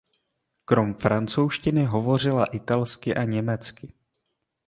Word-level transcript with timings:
Krom 0.65 0.93
francouzštiny 0.95 1.85
hovořila 1.85 2.45
italsky 2.45 3.15
a 3.15 3.23
německy. 3.23 3.93